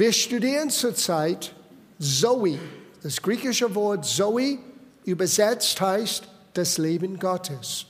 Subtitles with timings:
[0.00, 1.54] Wir studieren zurzeit
[1.98, 2.58] Zoe.
[3.02, 4.56] Das griechische Wort Zoe
[5.04, 7.84] übersetzt heißt das Leben Gottes.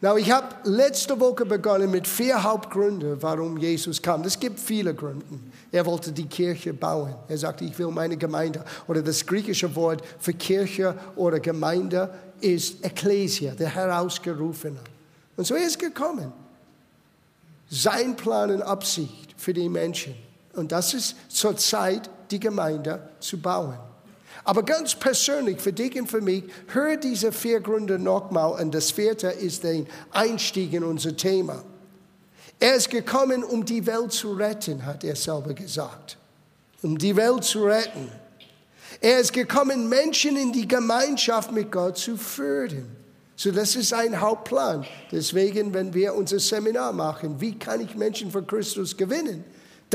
[0.00, 4.22] Now, ich habe letzte Woche begonnen mit vier Hauptgründen, warum Jesus kam.
[4.22, 5.26] Es gibt viele Gründe.
[5.72, 7.16] Er wollte die Kirche bauen.
[7.26, 8.64] Er sagte, ich will meine Gemeinde.
[8.86, 12.08] Oder das griechische Wort für Kirche oder Gemeinde
[12.40, 14.78] ist Ekklesia, der Herausgerufene.
[15.36, 16.32] Und so ist es gekommen.
[17.68, 20.25] Sein Plan und Absicht für die Menschen.
[20.56, 23.78] Und das ist zur Zeit, die Gemeinde zu bauen.
[24.44, 28.92] Aber ganz persönlich für dich und für mich, hör diese vier Gründe nochmal und das
[28.92, 31.64] vierte ist der Einstieg in unser Thema.
[32.58, 36.16] Er ist gekommen, um die Welt zu retten, hat er selber gesagt.
[36.82, 38.10] Um die Welt zu retten.
[39.00, 42.86] Er ist gekommen, Menschen in die Gemeinschaft mit Gott zu führen.
[43.34, 44.86] So, das ist ein Hauptplan.
[45.12, 49.44] Deswegen, wenn wir unser Seminar machen, wie kann ich Menschen für Christus gewinnen?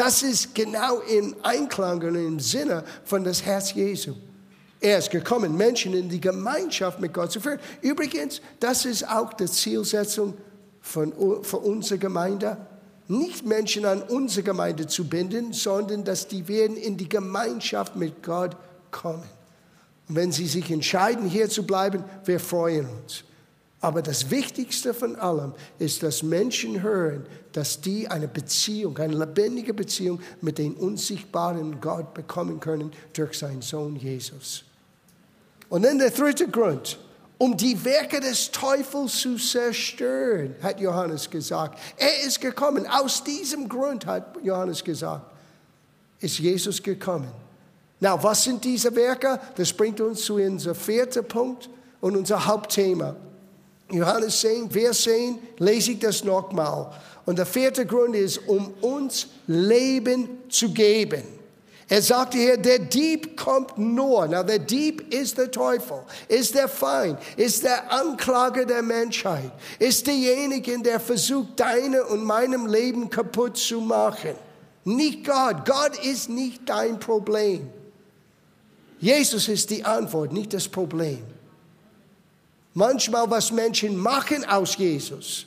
[0.02, 4.16] Das ist genau im Einklang und im Sinne von das Herz Jesu.
[4.80, 7.60] Er ist gekommen, Menschen in die Gemeinschaft mit Gott zu führen.
[7.84, 10.34] Übrigens, das ist auch die Zielsetzung
[10.82, 12.58] von, für unsere Gemeinde.
[13.10, 18.24] Nicht Menschen an unsere Gemeinde zu binden, sondern dass die werden in die Gemeinschaft mit
[18.24, 18.58] Gott
[18.90, 19.30] kommen.
[20.10, 23.24] Und wenn sie sich entscheiden, hier zu bleiben, wir freuen uns.
[23.82, 29.74] Aber das Wichtigste von allem ist, dass Menschen hören, dass die eine Beziehung, eine lebendige
[29.74, 34.64] Beziehung mit dem unsichtbaren Gott bekommen können durch seinen Sohn Jesus.
[35.68, 37.00] Und dann der dritte Grund,
[37.40, 41.80] um die Werke des Teufels zu zerstören, hat Johannes gesagt.
[41.98, 42.86] Er ist gekommen.
[42.86, 45.26] Aus diesem Grund hat Johannes gesagt,
[46.20, 47.32] ist Jesus gekommen.
[48.00, 49.40] Na, was sind diese Werke?
[49.56, 51.68] Das bringt uns zu unserem vierten Punkt
[52.00, 53.16] und unser Hauptthema.
[53.92, 56.92] Johannes 10, Vers 10, lese ich das nochmal.
[57.26, 61.24] Und der vierte Grund ist, um uns Leben zu geben.
[61.92, 64.26] Er sagte hier, der Dieb kommt nur.
[64.26, 70.08] Na, der Dieb ist der Teufel, ist der Feind, ist der Anklage der Menschheit, ist
[70.08, 74.36] derjenige, der versucht, deine und meinem Leben kaputt zu machen.
[74.86, 75.66] Nicht Gott.
[75.66, 77.70] Gott ist nicht dein Problem.
[79.00, 81.20] Jesus ist die Antwort, nicht das Problem.
[82.74, 85.46] Manchmal, was Menschen machen aus Jesus,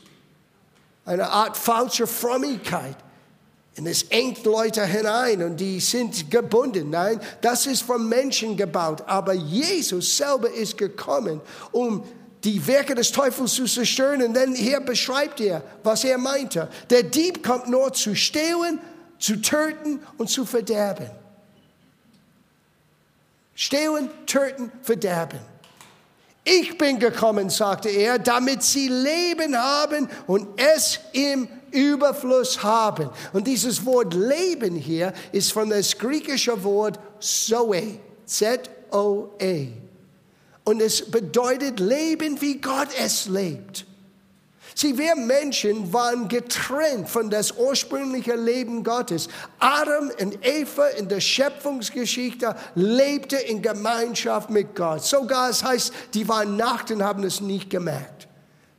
[1.04, 2.96] eine Art falscher Frömmigkeit,
[3.76, 6.90] und es engt Leute hinein und die sind gebunden.
[6.90, 9.02] Nein, das ist von Menschen gebaut.
[9.06, 11.40] Aber Jesus selber ist gekommen,
[11.72, 12.04] um
[12.44, 14.22] die Werke des Teufels zu zerstören.
[14.22, 16.68] Und dann hier beschreibt er, was er meinte.
[16.88, 18.78] Der Dieb kommt nur zu stehlen,
[19.18, 21.10] zu töten und zu verderben.
[23.56, 25.40] Stehlen, töten, verderben.
[26.44, 33.09] Ich bin gekommen, sagte er, damit sie Leben haben und es im Überfluss haben.
[33.32, 39.69] Und dieses Wort Leben hier ist von das griechische Wort Zoe, Z-O-E.
[40.65, 43.87] Und es bedeutet Leben, wie Gott es lebt.
[44.74, 49.28] Sie, wir Menschen waren getrennt von das ursprüngliche Leben Gottes.
[49.60, 55.04] Adam und Eva in der Schöpfungsgeschichte lebte in Gemeinschaft mit Gott.
[55.04, 58.26] Sogar es heißt, die waren Nacht und haben es nicht gemerkt.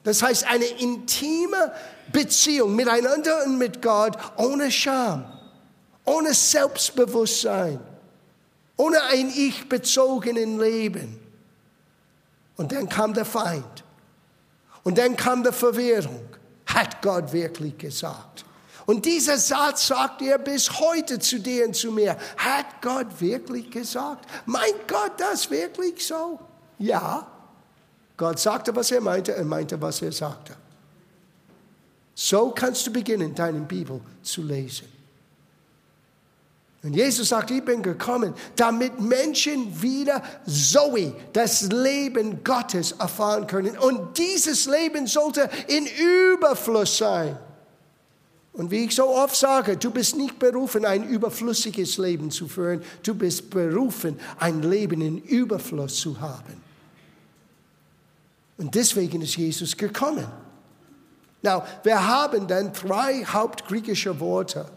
[0.03, 1.71] Das heißt, eine intime
[2.11, 5.23] Beziehung miteinander und mit Gott ohne Scham,
[6.03, 7.79] ohne Selbstbewusstsein,
[8.75, 11.21] ohne ein Ich-bezogenen Leben.
[12.57, 13.84] Und dann kam der Feind.
[14.85, 16.29] Und dann kam die Verwirrung.
[16.67, 18.45] Hat Gott wirklich gesagt?
[18.85, 22.15] Und dieser Satz sagt er bis heute zu dir und zu mir.
[22.37, 24.29] Hat Gott wirklich gesagt?
[24.45, 26.39] Meint Gott das wirklich so?
[26.77, 27.25] Ja.
[28.15, 30.55] Gott sagte, was er meinte, er meinte, was er sagte.
[32.13, 34.87] So kannst du beginnen, deine Bibel zu lesen.
[36.85, 43.75] Und Jesus sagt, ich bin gekommen, damit Menschen wieder Zoe, das Leben Gottes erfahren können.
[43.75, 47.39] Und dieses Leben sollte in Überfluss sein.
[48.53, 52.83] Und wie ich so oft sage, du bist nicht berufen, ein überflüssiges Leben zu führen.
[53.01, 56.61] Du bist berufen, ein Leben in Überfluss zu haben.
[58.59, 60.27] Und deswegen ist Jesus gekommen.
[61.41, 64.67] Now, wir haben dann drei hauptgriechische Worte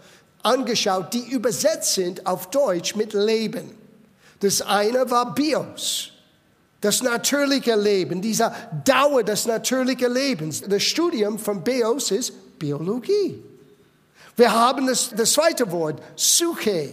[0.48, 3.76] angeschaut, die übersetzt sind auf Deutsch mit Leben.
[4.40, 6.10] Das eine war Bios,
[6.80, 8.54] das natürliche Leben, dieser
[8.84, 10.62] Dauer des natürlichen Lebens.
[10.62, 13.42] Das Studium von Bios ist Biologie.
[14.36, 16.92] Wir haben das, das zweite Wort, Suche.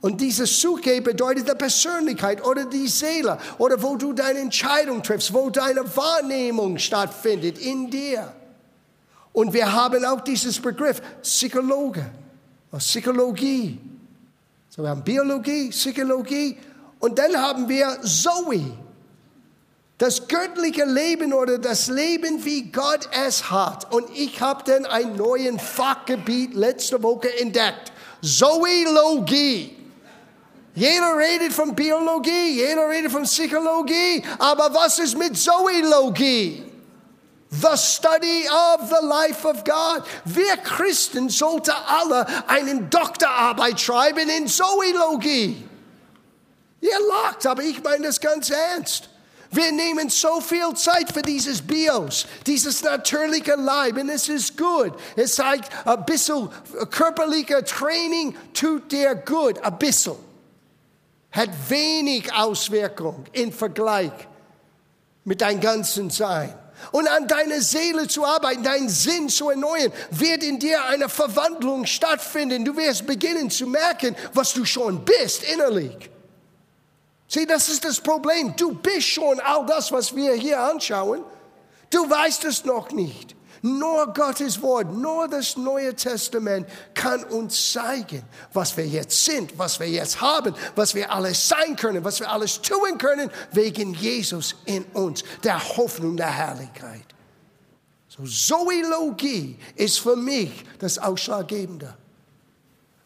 [0.00, 5.32] Und diese Suche bedeutet die Persönlichkeit oder die Seele oder wo du deine Entscheidung triffst,
[5.32, 8.32] wo deine Wahrnehmung stattfindet in dir.
[9.32, 12.04] Und wir haben auch dieses Begriff Psychologe,
[12.78, 13.78] Psychologie.
[14.68, 16.56] So, wir haben Biologie, Psychologie
[16.98, 18.76] und dann haben wir Zoe.
[19.98, 23.90] Das göttliche Leben oder das Leben, wie Gott es hat.
[23.94, 27.92] Und ich habe dann ein neues Fachgebiet letzte Woche entdeckt.
[28.20, 29.74] Zoologie.
[30.74, 36.65] Jeder redet von Biologie, jeder redet von Psychologie, aber was ist mit Zoologie?
[37.50, 40.04] The study of the life of God.
[40.24, 45.64] Wir Christen sollten alle einen Doktorarbeit schreiben in Zoologie.
[46.80, 49.08] Ihr lacht, aber ich meine das ganz ernst.
[49.50, 54.92] Wir nehmen so viel Zeit für dieses Bios, dieses natürliche Leib, und es ist gut.
[55.14, 56.50] Es zeigt ein bisschen
[56.90, 60.16] körperlicher Training tut dir gut, ein bisschen.
[61.30, 64.12] Hat wenig Auswirkung im Vergleich
[65.24, 66.52] mit deinem ganzen Sein.
[66.92, 71.86] Und an deiner Seele zu arbeiten, deinen Sinn zu erneuern, wird in dir eine Verwandlung
[71.86, 72.64] stattfinden.
[72.64, 76.10] Du wirst beginnen zu merken, was du schon bist innerlich.
[77.28, 78.54] Sieh, das ist das Problem.
[78.56, 81.24] Du bist schon all das, was wir hier anschauen.
[81.90, 83.35] Du weißt es noch nicht.
[83.62, 88.22] Nur Gottes Wort, nur das Neue Testament kann uns zeigen,
[88.52, 92.30] was wir jetzt sind, was wir jetzt haben, was wir alles sein können, was wir
[92.30, 97.06] alles tun können, wegen Jesus in uns, der Hoffnung der Herrlichkeit.
[98.08, 101.94] So, Zoologie ist für mich das Ausschlaggebende,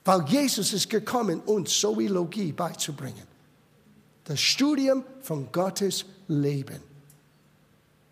[0.05, 3.31] weil Jesus ist gekommen, uns Zoologie beizubringen
[4.31, 6.81] das Studium von Gottes Leben.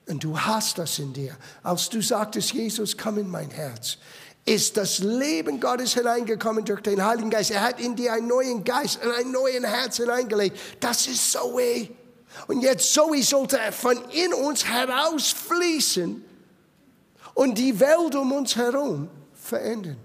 [0.08, 1.36] Und du hast das in dir.
[1.62, 3.98] Als du sagtest, Jesus, komm in mein Herz,
[4.44, 7.50] ist das Leben Gottes hineingekommen durch den Heiligen Geist.
[7.50, 10.58] Er hat in dir einen neuen Geist und ein neues Herz hineingelegt.
[10.80, 11.90] Das ist Zoe.
[12.46, 16.24] Und jetzt Zoe sollte von in uns herausfließen
[17.34, 19.98] und die Welt um uns herum verändern.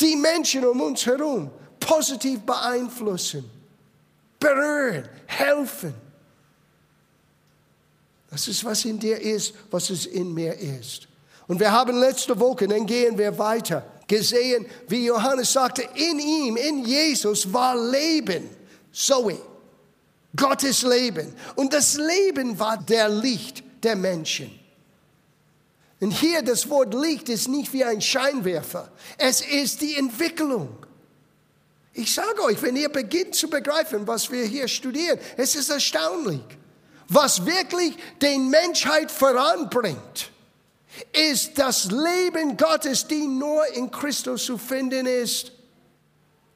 [0.00, 3.48] Die Menschen um uns herum positiv beeinflussen
[4.40, 5.94] berühren, helfen.
[8.30, 11.08] Das ist, was in dir ist, was es in mir ist.
[11.48, 16.56] Und wir haben letzte Woche, dann gehen wir weiter, gesehen, wie Johannes sagte, in ihm,
[16.56, 18.48] in Jesus war Leben,
[18.92, 19.36] Zoe,
[20.36, 21.34] Gottes Leben.
[21.56, 24.60] Und das Leben war der Licht der Menschen.
[25.98, 30.68] Und hier das Wort Licht ist nicht wie ein Scheinwerfer, es ist die Entwicklung.
[31.92, 36.40] Ich sage euch, wenn ihr beginnt zu begreifen, was wir hier studieren, es ist erstaunlich.
[37.10, 40.30] Was wirklich den Menschheit voranbringt,
[41.12, 45.52] ist das Leben Gottes, die nur in Christus zu finden ist.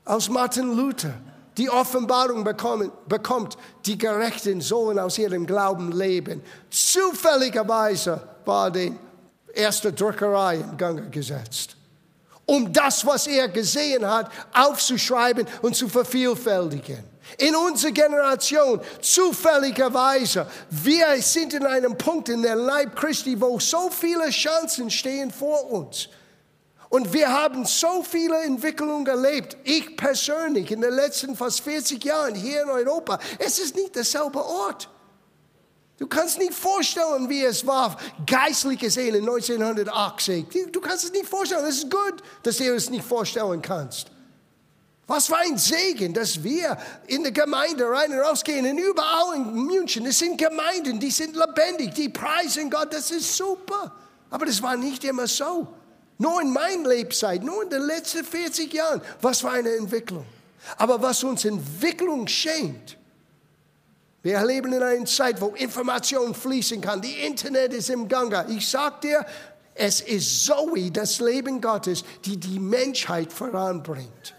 [0.05, 1.15] Aus Martin Luther
[1.57, 3.57] die Offenbarung bekommen, bekommt,
[3.87, 6.43] die Gerechten sollen aus ihrem Glauben leben.
[6.69, 8.93] Zufälligerweise war die
[9.55, 11.77] erste Druckerei in Gang gesetzt
[12.47, 17.05] um das, was er gesehen hat, aufzuschreiben und zu vervielfältigen.
[17.39, 23.91] In unserer Generation, zufälligerweise, wir sind in einem Punkt in der Leib Christi, wo so
[23.91, 26.09] viele Chancen stehen vor uns.
[26.91, 29.57] Und wir haben so viele Entwicklungen erlebt.
[29.65, 33.19] Ich persönlich in den letzten fast 40 Jahren hier in Europa.
[33.39, 34.89] Es ist nicht derselbe Ort.
[35.97, 40.47] Du kannst nicht vorstellen, wie es war, geistliche Seele 1980.
[40.73, 41.65] Du kannst es nicht vorstellen.
[41.67, 44.11] Es ist gut, dass du es nicht vorstellen kannst.
[45.07, 49.53] Was für ein Segen, dass wir in der Gemeinde rein und rausgehen und überall in
[49.53, 50.07] München.
[50.07, 53.93] Es sind Gemeinden, die sind lebendig, die preisen Gott, das ist super.
[54.31, 55.69] Aber das war nicht immer so.
[56.17, 59.03] Nur in meiner Lebzeit, nur in den letzten 40 Jahren.
[59.21, 60.25] Was für eine Entwicklung.
[60.79, 62.97] Aber was uns Entwicklung schenkt,
[64.23, 67.03] wir leben in einer Zeit, wo Information fließen kann.
[67.03, 68.47] Die Internet ist im Gange.
[68.49, 69.27] Ich sag dir,
[69.75, 74.35] es ist Zoe, das Leben Gottes, die die Menschheit voranbringt.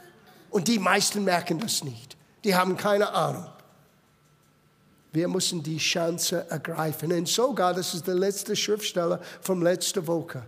[0.55, 2.15] Und die meisten merken das nicht.
[2.45, 3.45] Die haben keine Ahnung.
[5.11, 7.11] Wir müssen die Chance ergreifen.
[7.11, 10.43] Und sogar, das ist der letzte Schriftsteller vom letzten Woche,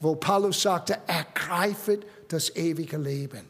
[0.00, 3.42] wo Paulus sagte, ergreifet das ewige Leben.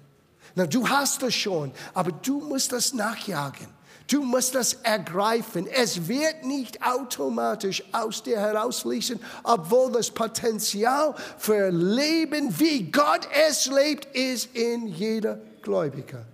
[0.57, 3.69] Na, du hast das schon, aber du musst das nachjagen.
[4.09, 5.69] Du musst das ergreifen.
[5.69, 13.67] Es wird nicht automatisch aus dir herausfließen, obwohl das Potenzial für Leben, wie Gott es
[13.67, 16.25] lebt, ist in jeder Gläubiger.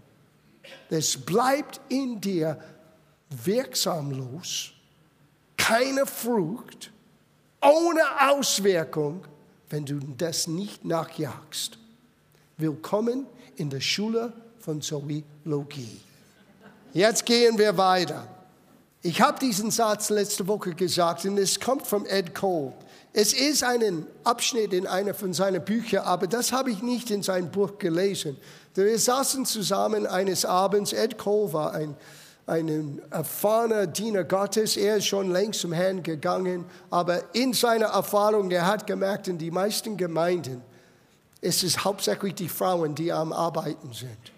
[0.91, 2.59] Es bleibt in dir
[3.31, 4.73] wirksamlos,
[5.57, 6.93] keine Frucht,
[7.63, 9.25] ohne Auswirkung,
[9.71, 11.79] wenn du das nicht nachjagst.
[12.59, 13.25] Willkommen
[13.57, 15.99] in der Schule von Zoologie.
[16.93, 18.29] Jetzt gehen wir weiter.
[19.01, 22.75] Ich habe diesen Satz letzte Woche gesagt und es kommt von Ed Cole.
[23.15, 27.23] Es ist ein Abschnitt in einer von seinen Büchern, aber das habe ich nicht in
[27.23, 28.37] seinem Buch gelesen.
[28.75, 30.93] Wir saßen zusammen eines Abends.
[30.93, 31.95] Ed Cole war ein,
[32.47, 34.77] ein erfahrener Diener Gottes.
[34.77, 39.37] Er ist schon längst zum Herrn gegangen, aber in seiner Erfahrung, er hat gemerkt, in
[39.37, 40.63] die meisten Gemeinden,
[41.43, 44.33] es ist hauptsächlich die Frauen, die am Arbeiten sind.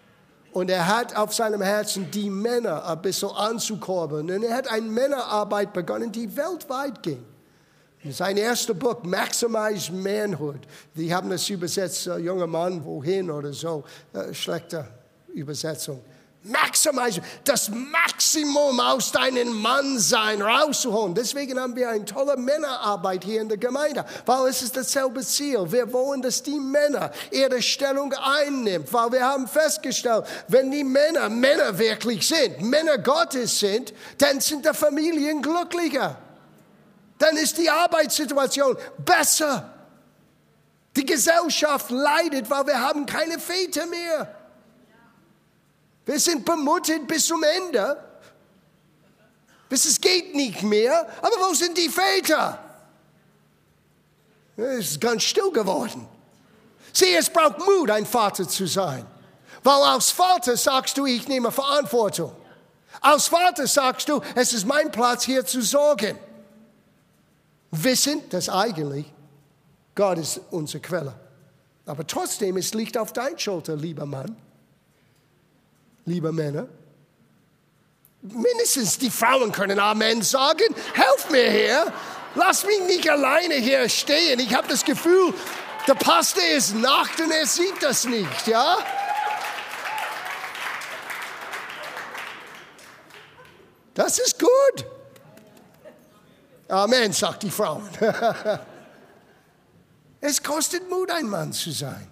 [0.53, 4.31] Und er hat auf seinem Herzen, die Männer ein bisschen anzukurbeln.
[4.31, 7.25] Und er hat eine Männerarbeit begonnen, die weltweit ging.
[8.11, 10.61] Sein erster Buch, Maximize Manhood.
[10.95, 13.83] Die haben das übersetzt, äh, junger Mann, wohin oder so.
[14.13, 14.87] Äh, schlechte
[15.33, 16.03] Übersetzung.
[16.43, 21.15] Maximize, das Maximum aus deinem Mannsein rauszuholen.
[21.15, 25.73] Deswegen haben wir eine tolle Männerarbeit hier in der Gemeinde, weil es ist dasselbe Ziel.
[25.73, 31.31] Wir wollen, dass die Männer ihre Stellung einnehmen, weil wir haben festgestellt, wenn die Männer
[31.31, 36.19] Männer wirklich sind, Männer Gottes sind, dann sind die Familien glücklicher.
[37.19, 39.71] Dann ist die Arbeitssituation besser.
[40.97, 44.35] Die Gesellschaft leidet, weil wir haben keine Väter mehr.
[46.07, 47.97] Wir sind bemuttert bis zum Ende.
[49.69, 51.09] Bis es geht nicht mehr.
[51.23, 52.59] Aber wo sind die Väter?
[54.57, 56.07] Es ist ganz still geworden.
[56.93, 59.05] Sieh, es braucht Mut, ein Vater zu sein.
[59.65, 62.37] Weil als Vater sagst du, ich nehme Verantwortung.
[63.01, 66.17] Als Vater sagst du, es ist mein Platz hier zu sorgen.
[67.83, 69.13] Wissend, dass eigentlich
[69.95, 71.15] Gott ist unsere Quelle.
[71.87, 74.37] Aber trotzdem, es liegt auf dein Schulter, lieber Mann
[76.07, 76.69] liebe Männer.
[78.23, 80.75] Mindestens die Frauen können Amen sagen.
[80.95, 81.93] Helf mir hier.
[82.35, 84.41] Lass mich nicht alleine hier stehen.
[84.41, 85.33] Ich habe das Gefühl,
[85.87, 88.79] der Pastor ist Nacht und er sieht das nicht, ja?
[93.95, 94.87] Das ist gut.
[96.75, 97.81] Amen, sagt die Frau.
[100.21, 102.09] es kostet Mut, ein Mann zu sein.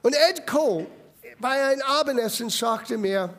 [0.00, 0.86] Und Ed Cole
[1.38, 3.34] bei einem Abendessen sagte mir,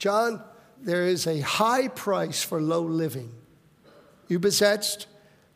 [0.00, 0.42] John,
[0.84, 3.32] there is a high price for low living.
[4.26, 5.06] Übersetzt,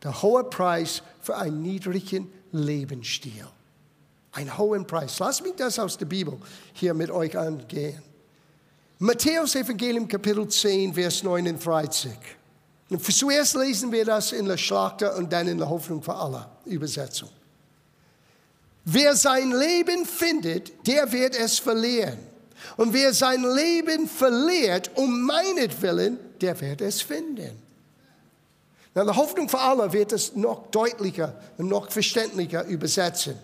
[0.04, 3.48] der hohe Preis für einen niedrigen Lebensstil.
[4.30, 5.18] Ein hohen Preis.
[5.18, 6.38] Lass mich das aus der Bibel
[6.72, 8.00] hier mit euch angehen.
[9.00, 12.12] Matthäus Evangelium Kapitel 10, Vers 39.
[12.92, 16.46] Und zuerst lesen wir das in der Schlachter und dann in der Hoffnung für alle
[16.66, 17.30] Übersetzung.
[18.84, 22.18] Wer sein Leben findet, der wird es verlieren.
[22.76, 27.58] Und wer sein Leben verliert um meinetwillen, der wird es finden.
[28.94, 33.36] Na, die Hoffnung für alle wird es noch deutlicher und noch verständlicher übersetzen.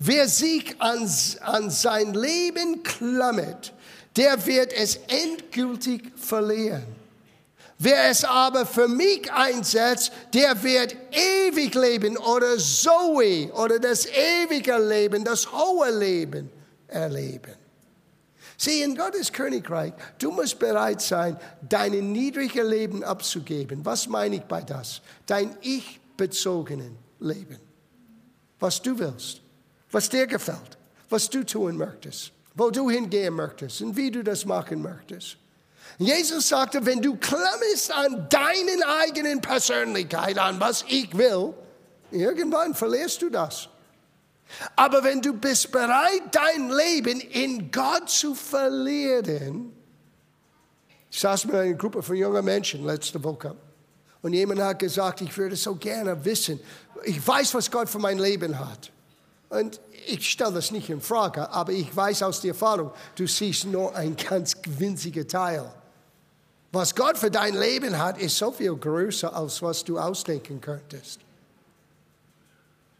[0.00, 3.72] Wer sich an, an sein Leben klammert,
[4.16, 7.01] der wird es endgültig verlieren.
[7.84, 14.78] Wer es aber für mich einsetzt, der wird ewig leben oder Zoe oder das ewige
[14.78, 16.48] Leben, das hohe Leben
[16.86, 17.56] erleben.
[18.56, 21.36] Sieh, in Gottes Königreich, du musst bereit sein,
[21.68, 23.84] dein niedriges Leben abzugeben.
[23.84, 25.02] Was meine ich bei das?
[25.26, 27.58] Dein ich-bezogenen Leben.
[28.60, 29.40] Was du willst,
[29.90, 30.78] was dir gefällt,
[31.10, 35.36] was du tun möchtest, wo du hingehen möchtest und wie du das machen möchtest.
[35.98, 41.54] Jesus sagte, wenn du klammst an deinen eigenen Persönlichkeit, an was ich will,
[42.10, 43.68] irgendwann verlierst du das.
[44.76, 49.72] Aber wenn du bist bereit, dein Leben in Gott zu verlieren,
[51.10, 53.54] ich saß mit einer Gruppe von jungen Menschen letzte Woche
[54.22, 56.60] und jemand hat gesagt, ich würde so gerne wissen,
[57.04, 58.90] ich weiß, was Gott für mein Leben hat.
[59.52, 63.66] Und ich stelle das nicht in Frage, aber ich weiß aus der Erfahrung, du siehst
[63.66, 65.70] nur ein ganz winziger Teil.
[66.72, 71.20] Was Gott für dein Leben hat, ist so viel größer, als was du ausdenken könntest.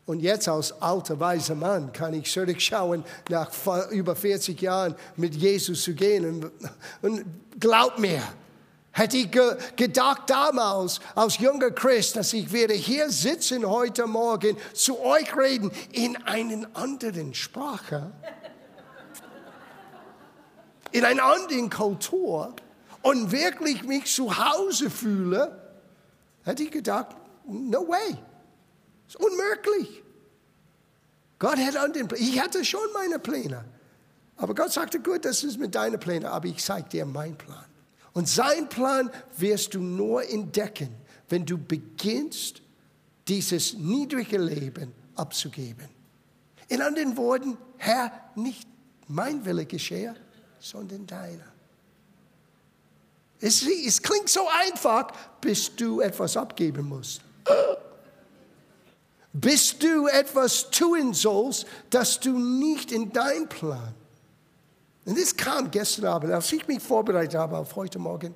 [0.04, 3.50] Und jetzt als alter weiser Mann kann ich zurückschauen, nach
[3.90, 6.26] über 40 Jahren mit Jesus zu gehen.
[6.26, 6.50] Und,
[7.00, 7.24] und
[7.58, 8.20] glaub mir,
[8.92, 14.56] hätte ich ge gedacht damals als junger Christ, dass ich werde hier sitzen heute Morgen
[14.74, 18.12] zu euch reden in einer anderen Sprache,
[20.92, 22.54] in einer anderen Kultur
[23.02, 25.74] und wirklich mich zu Hause fühle,
[26.44, 27.08] hätte ich gedacht,
[27.46, 28.16] no way.
[29.08, 30.02] ist unmöglich.
[31.38, 33.64] Gott hätte an den Plänen, ich hatte schon meine Pläne.
[34.36, 37.64] Aber Gott sagte, gut, das ist mit deinen Plänen, aber ich zeige dir meinen Plan.
[38.14, 40.94] Und sein Plan wirst du nur entdecken,
[41.28, 42.60] wenn du beginnst,
[43.28, 45.88] dieses niedrige Leben abzugeben.
[46.68, 48.66] In anderen Worten, Herr, nicht
[49.08, 50.14] mein Wille geschehe,
[50.58, 51.52] sondern deiner.
[53.40, 55.08] Es, es klingt so einfach,
[55.40, 57.20] bis du etwas abgeben musst.
[59.32, 63.94] Bis du etwas tun sollst, das du nicht in dein Plan.
[65.04, 68.34] Und das kam gestern Abend, als ich mich vorbereitet habe auf heute Morgen.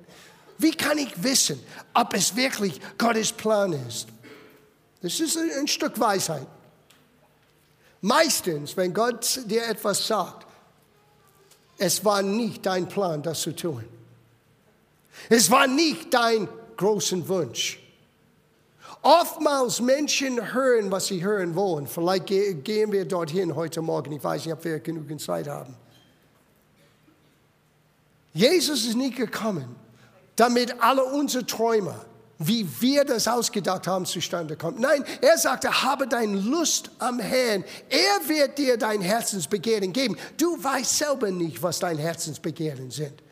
[0.57, 1.59] Wie kann ich wissen,
[1.93, 4.07] ob es wirklich Gottes Plan ist?
[5.01, 6.47] Das ist ein Stück Weisheit.
[8.01, 10.45] Meistens, wenn Gott dir etwas sagt,
[11.77, 13.83] es war nicht dein Plan, das zu tun.
[15.29, 17.79] Es war nicht dein großen Wunsch.
[19.01, 21.87] Oftmals Menschen hören, was sie hören wollen.
[21.87, 24.11] Vielleicht gehen wir dorthin heute Morgen.
[24.11, 25.75] Ich weiß nicht, ob wir genügend Zeit haben.
[28.37, 29.75] Jesus ist nicht gekommen,
[30.35, 31.99] damit alle unsere Träume,
[32.37, 34.79] wie wir das ausgedacht haben, zustande kommen.
[34.79, 37.63] Nein, er sagte, habe deine Lust am Herrn.
[37.89, 40.15] Er wird dir dein Herzensbegehren geben.
[40.37, 43.23] Du weißt selber nicht, was dein Herzensbegehren sind.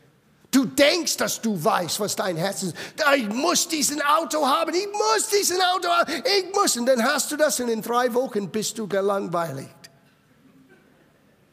[0.49, 2.75] Du denkst, dass du weißt, was dein Herz ist.
[3.15, 6.77] Ich muss diesen Auto haben, ich muss diesen Auto haben, ich muss.
[6.77, 9.67] Und dann hast du das und in drei Wochen bist du gelangweilt.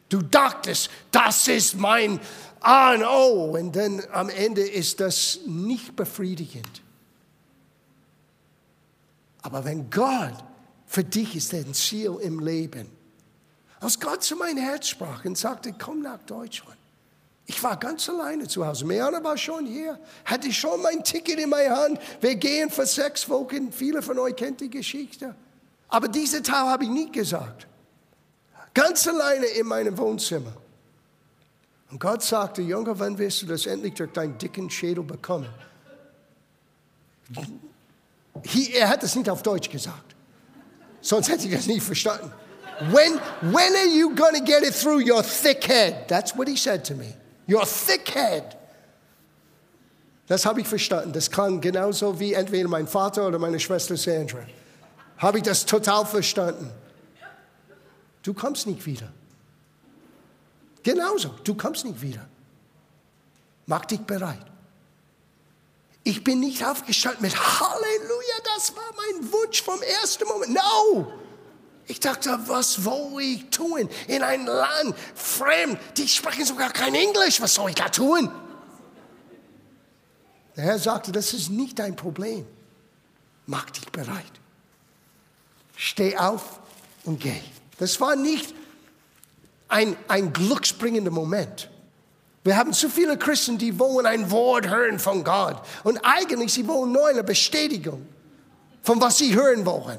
[0.09, 2.19] Du dachtest, das ist mein
[2.63, 3.57] A und O.
[3.57, 6.81] Und dann am Ende ist das nicht befriedigend.
[9.43, 10.33] Aber wenn Gott
[10.87, 12.89] für dich ist ein Ziel im Leben,
[13.79, 16.77] als Gott zu meinem Herz sprach und sagte, komm nach Deutschland.
[17.45, 18.85] Ich war ganz alleine zu Hause.
[18.85, 21.99] Meana war schon hier, hatte schon mein Ticket in meiner Hand.
[22.21, 23.73] Wir gehen für sechs Wochen.
[23.73, 25.35] Viele von euch kennt die Geschichte.
[25.89, 27.67] Aber diese Teil habe ich nie gesagt.
[28.73, 30.53] Ganz alleine in meinem Wohnzimmer.
[31.93, 35.47] Und Gott sagte, Junge, wann wirst du das endlich durch deinen dicken Schädel bekommen?
[38.73, 40.15] er hat das nicht auf Deutsch gesagt.
[41.01, 42.33] Sonst hätte ich das nicht verstanden.
[42.91, 46.07] When, when are you going to get it through your thick head?
[46.07, 47.13] That's what he said to me.
[47.47, 48.57] Your thick head.
[50.25, 51.13] Das habe ich verstanden.
[51.13, 54.39] Das klang genauso wie entweder mein Vater oder meine Schwester Sandra.
[55.19, 56.71] Habe ich das total verstanden.
[58.23, 59.13] Du kommst nicht wieder.
[60.83, 62.27] Genauso, du kommst nicht wieder.
[63.65, 64.45] Mach dich bereit.
[66.03, 70.53] Ich bin nicht aufgestanden mit Halleluja, das war mein Wunsch vom ersten Moment.
[70.53, 71.13] No!
[71.85, 73.89] Ich dachte, was soll ich tun?
[74.07, 77.41] In ein Land fremd, die sprechen sogar kein Englisch.
[77.41, 78.31] Was soll ich da tun?
[80.55, 82.45] Der Herr sagte, das ist nicht dein Problem.
[83.45, 84.31] Mach dich bereit.
[85.75, 86.59] Steh auf
[87.03, 87.41] und geh.
[87.79, 88.53] Das war nicht
[89.73, 91.69] ein, ein glücksbringender Moment.
[92.43, 95.61] Wir haben zu viele Christen, die wollen ein Wort hören von Gott.
[95.83, 98.05] Und eigentlich, sie wollen nur eine Bestätigung
[98.83, 99.97] von was sie hören wollen.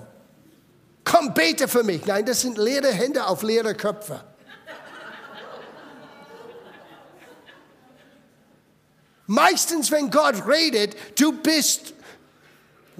[1.04, 2.06] Komm, bete für mich.
[2.06, 4.22] Nein, das sind leere Hände auf leere Köpfe.
[9.26, 11.94] Meistens, wenn Gott redet, du bist,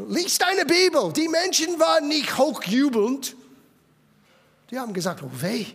[0.08, 1.12] liest deine Bibel.
[1.12, 3.36] Die Menschen waren nicht hochjubelnd.
[4.70, 5.66] Die haben gesagt, oh weh.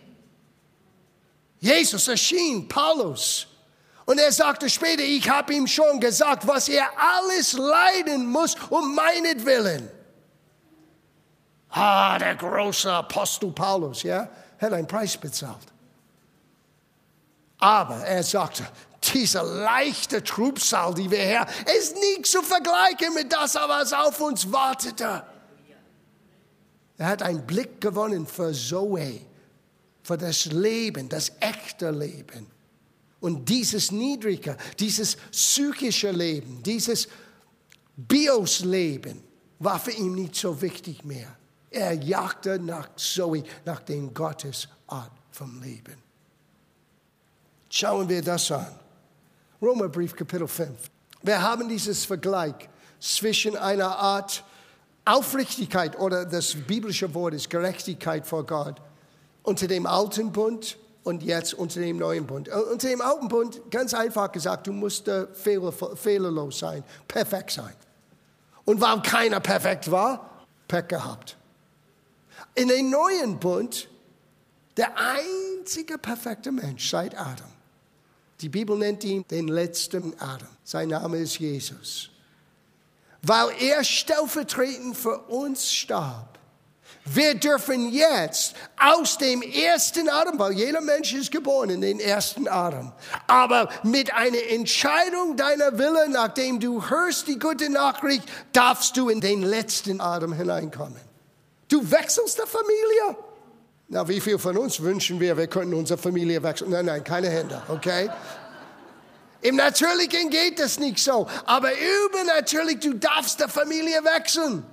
[1.60, 3.46] Jesus erschien, Paulus.
[4.06, 8.94] Und er sagte später, ich habe ihm schon gesagt, was er alles leiden muss um
[8.94, 9.88] meinetwillen.
[11.68, 15.58] Ah, der große Apostel Paulus, ja, hat einen Preis bezahlt.
[17.58, 18.66] Aber er sagte,
[19.12, 21.46] diese leichte Trubsal, die wir her,
[21.78, 25.22] ist nicht zu vergleichen mit das, was auf uns wartete.
[26.98, 29.20] Er hat einen Blick gewonnen für Zoe,
[30.02, 32.46] für das Leben, das echte Leben.
[33.20, 37.08] Und dieses niedrige, dieses psychische Leben, dieses
[37.96, 39.22] Bios-Leben
[39.58, 41.36] war für ihn nicht so wichtig mehr.
[41.70, 45.96] Er jagte nach Zoe, nach den Gottes Art vom Leben.
[47.68, 48.74] Schauen wir das an.
[49.60, 50.90] Römerbrief Kapitel 5.
[51.22, 54.42] Wir haben dieses Vergleich zwischen einer Art
[55.04, 58.80] Aufrichtigkeit oder das biblische Wort ist Gerechtigkeit vor Gott
[59.42, 62.48] unter dem alten Bund und jetzt unter dem neuen Bund.
[62.48, 67.74] Äh, unter dem alten Bund, ganz einfach gesagt, du musst fehler, fehlerlos sein, perfekt sein.
[68.64, 71.36] Und weil keiner perfekt war, Pech gehabt.
[72.54, 73.88] In dem neuen Bund,
[74.76, 77.50] der einzige perfekte Mensch seit Adam.
[78.40, 80.48] Die Bibel nennt ihn den letzten Adam.
[80.64, 82.10] Sein Name ist Jesus.
[83.22, 86.29] Weil er stellvertretend für uns starb.
[87.04, 92.46] Wir dürfen jetzt aus dem ersten Adam, weil jeder Mensch ist geboren in den ersten
[92.46, 92.92] Adam,
[93.26, 99.20] aber mit einer Entscheidung deiner Wille, nachdem du hörst die gute Nachricht, darfst du in
[99.20, 101.00] den letzten Adam hineinkommen.
[101.68, 103.16] Du wechselst der Familie?
[103.88, 106.70] Na, wie viel von uns wünschen wir, wir könnten unsere Familie wechseln?
[106.70, 108.08] Nein, nein, keine Hände, okay?
[109.42, 111.70] Im Natürlichen geht das nicht so, aber
[112.06, 114.64] übernatürlich, du darfst der Familie wechseln.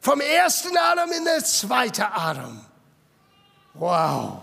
[0.00, 2.64] Vom ersten Adam in den zweiten Adam.
[3.74, 4.40] Wow.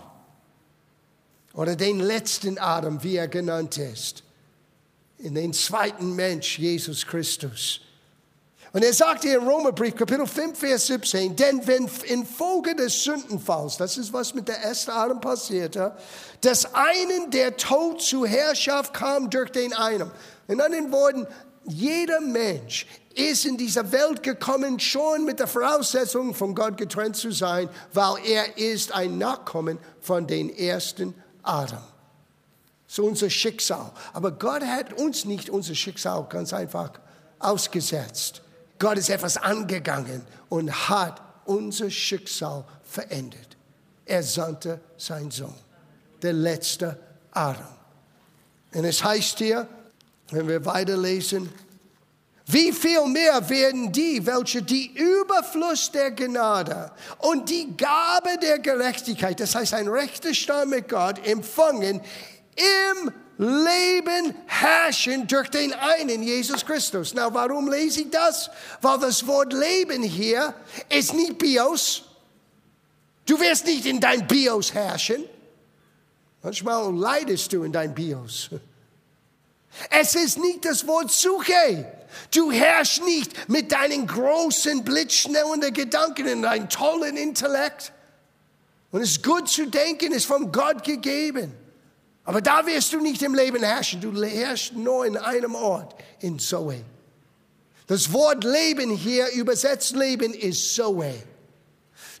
[1.52, 4.22] Oder den letzten Adam, wie er genannt ist.
[5.18, 7.80] In den zweiten Mensch, Jesus Christus.
[8.72, 13.78] Und er sagt hier im Romerbrief, Kapitel 5, Vers 17, denn wenn infolge des Sündenfalls,
[13.78, 15.96] das ist was mit der ersten Adam passierte,
[16.44, 20.10] des einen der Tod zur Herrschaft kam durch den einen.
[20.46, 21.26] In anderen Worten,
[21.64, 22.86] jeder Mensch
[23.18, 28.16] ist in dieser Welt gekommen schon mit der Voraussetzung, von Gott getrennt zu sein, weil
[28.24, 31.82] er ist ein Nachkommen von den ersten Adam.
[32.86, 33.90] So unser Schicksal.
[34.12, 36.92] Aber Gott hat uns nicht unser Schicksal ganz einfach
[37.40, 38.42] ausgesetzt.
[38.78, 43.56] Gott ist etwas angegangen und hat unser Schicksal verändert.
[44.06, 45.54] Er sandte seinen Sohn,
[46.22, 46.98] der letzte
[47.32, 47.66] Adam.
[48.72, 49.66] Und es heißt hier,
[50.30, 51.50] wenn wir weiterlesen,
[52.50, 59.38] wie viel mehr werden die, welche die Überfluss der Gnade und die Gabe der Gerechtigkeit,
[59.38, 62.00] das heißt ein rechter Stand mit Gott, empfangen,
[62.56, 67.12] im Leben herrschen durch den einen Jesus Christus.
[67.14, 68.48] Na, warum lese ich das?
[68.80, 70.54] Weil das Wort Leben hier
[70.88, 72.04] ist nicht Bios.
[73.26, 75.22] Du wirst nicht in dein Bios herrschen.
[76.42, 78.48] Manchmal leidest du in dein Bios.
[79.90, 81.97] Es ist nicht das Wort Suche.
[82.34, 87.92] Du herrschst nicht mit deinen großen, blitzschnellen Gedanken in deinem tollen Intellekt.
[88.90, 91.52] Und es ist gut zu denken, ist von Gott gegeben.
[92.24, 94.00] Aber da wirst du nicht im Leben herrschen.
[94.00, 96.84] Du herrschst nur in einem Ort, in Zoe.
[97.86, 101.14] Das Wort Leben hier, übersetzt Leben, ist Zoe.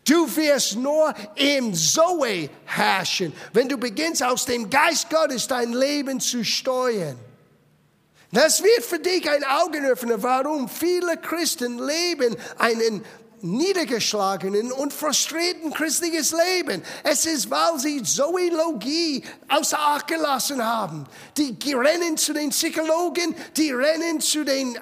[0.04, 6.20] Du wirst nur im Zoe herrschen, wenn du beginnst, aus dem Geist Gottes dein Leben
[6.20, 7.18] zu steuern.
[8.30, 13.02] Das wird für dich ein Augenöffner, warum viele Christen leben einen
[13.40, 16.82] niedergeschlagenen und frustrierten christliches Leben.
[17.04, 21.06] Es ist, weil sie Zoologie außer Acht gelassen haben.
[21.36, 24.78] Die rennen zu den Psychologen, die rennen zu den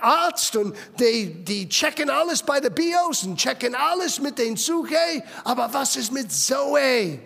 [0.00, 5.22] Arzt und die, die checken alles bei der Bios und checken alles mit den Suche.
[5.44, 7.18] Aber was ist mit Zoe?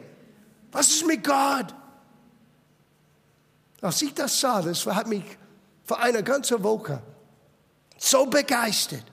[0.72, 1.74] Was ist mit Gott?
[3.80, 5.24] Als ich das sah, das hat mich
[5.86, 7.00] für eine ganze Woche
[7.96, 9.04] so begeistert.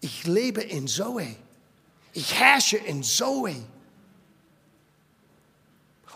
[0.00, 1.36] Ich lebe in Zoe.
[2.12, 3.56] Ich herrsche in Zoe.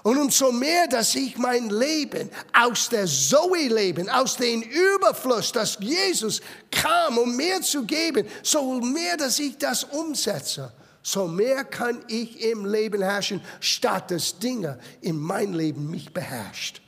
[0.02, 5.76] Und umso mehr, dass ich mein Leben aus der Zoe leben, aus dem Überfluss, dass
[5.78, 12.02] Jesus kam, um mehr zu geben, so mehr, dass ich das umsetze, so mehr kann
[12.09, 16.80] ich im Leben herrschen, statt dass Dinge in mein Leben mich beherrscht.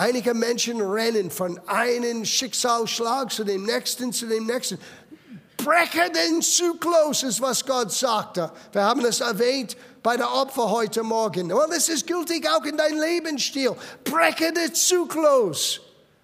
[0.00, 4.78] Einige Menschen rennen von einem Schicksalsschlag zu dem nächsten, zu dem nächsten.
[5.58, 8.50] Breche den Zyklus, ist was Gott sagte.
[8.72, 11.52] Wir haben es erwähnt bei der Opfer heute Morgen.
[11.52, 13.76] Und es ist gültig auch in deinem Lebensstil.
[14.02, 15.82] Breche den Zyklus.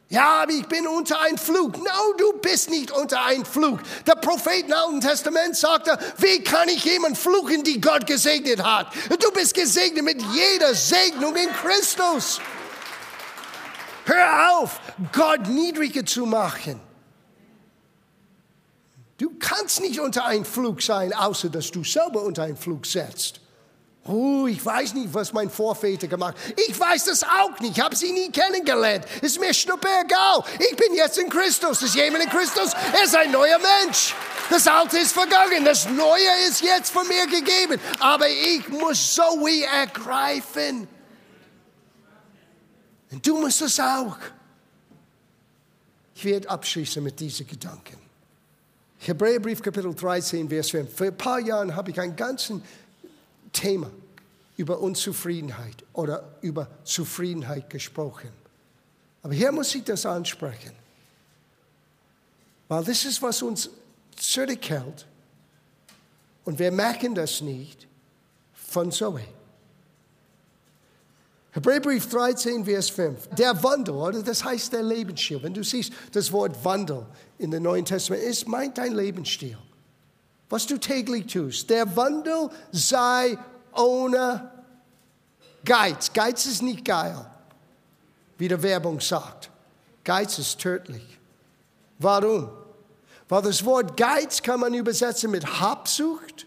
[0.09, 1.77] Ja, aber ich bin unter einem Flug.
[1.77, 3.81] No, du bist nicht unter einem Flug.
[4.07, 8.87] Der Prophet im Alten Testament sagte, wie kann ich jemand fluchen, die Gott gesegnet hat?
[9.21, 12.41] Du bist gesegnet mit jeder Segnung in Christus.
[14.07, 14.81] Hör auf,
[15.13, 16.81] Gott niedriger zu machen.
[19.19, 23.41] Du kannst nicht unter einem Flug sein, außer dass du selber unter einen Flug setzt.
[24.09, 26.55] Oh, ich weiß nicht, was mein Vorväter gemacht haben.
[26.69, 27.77] Ich weiß das auch nicht.
[27.77, 29.05] Ich habe sie nie kennengelernt.
[29.21, 30.45] Ist mir schnupperegal.
[30.61, 31.83] Ich bin jetzt in Christus.
[31.83, 32.73] Ist jemand in Christus?
[32.93, 34.15] Er ist ein neuer Mensch.
[34.49, 35.65] Das Alte ist vergangen.
[35.65, 37.81] Das Neue ist jetzt von mir gegeben.
[37.99, 40.87] Aber ich muss Zoe ergreifen.
[43.11, 44.17] Und du musst es auch.
[46.15, 47.99] Ich werde abschließen mit diesen Gedanken.
[48.99, 50.97] Hebräerbrief Kapitel 13, Vers 5.
[50.97, 52.61] Vor ein paar Jahren habe ich ein ganzes
[53.53, 53.91] Thema
[54.57, 58.31] über Unzufriedenheit oder über Zufriedenheit gesprochen.
[59.23, 60.73] Aber hier muss ich das ansprechen.
[62.69, 63.71] Weil das ist, was uns
[64.17, 65.07] zurückhält.
[66.45, 67.87] Und wir merken das nicht
[68.55, 69.36] von Zoe.
[71.57, 73.29] Hebräerbrief 13, Vers 5.
[73.29, 75.43] Der Wandel, oder das heißt der Lebensstil.
[75.43, 77.07] Wenn du siehst das Wort Wandel
[77.39, 79.57] in dem Neuen Testament, es meint dein Lebensstil.
[80.51, 81.71] Was du täglich tust.
[81.71, 83.39] Der Wandel sei
[83.73, 84.53] ohne
[85.65, 86.13] Geiz.
[86.13, 87.25] Geiz ist nicht geil,
[88.37, 89.51] wie die Werbung sagt.
[90.05, 91.19] Geiz ist tödlich.
[91.99, 92.51] Warum?
[93.31, 96.47] Weil das Wort Geiz kann man übersetzen mit Habsucht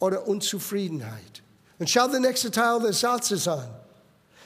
[0.00, 1.41] oder Unzufriedenheit.
[1.82, 3.68] Und schau den nächsten Teil des Satzes an.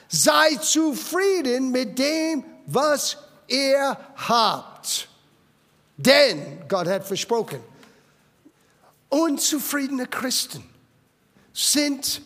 [0.09, 3.95] Sei zufrieden mit dem, was ihr
[4.27, 5.07] habt.
[5.99, 7.61] Denn Gott hat versprochen,
[9.11, 10.65] unzufriedene Christen
[11.53, 12.23] sind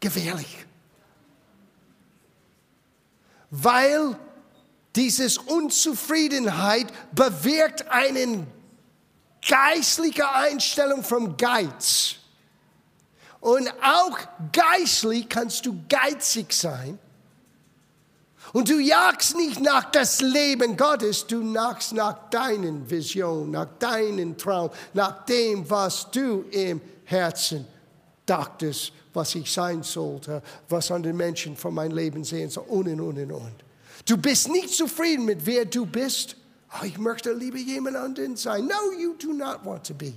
[0.00, 0.64] gefährlich.
[3.50, 4.18] Weil
[4.94, 8.46] diese Unzufriedenheit bewirkt eine
[9.46, 12.16] geistliche Einstellung vom Geiz.
[13.46, 14.18] Und auch
[14.50, 16.98] geistlich kannst du geizig sein.
[18.52, 24.36] Und du jagst nicht nach das Leben Gottes, du jagst nach deinen Visionen, nach deinen
[24.36, 27.64] Traum, nach dem, was du im Herzen
[28.24, 32.88] dachtest, was ich sein sollte, was an den Menschen von meinem Leben sehen soll, und
[32.88, 33.54] und und und.
[34.06, 36.34] Du bist nicht zufrieden mit wer du bist.
[36.72, 38.66] Oh, ich möchte lieber jemand anderen sein.
[38.66, 40.14] No, you do not want to be.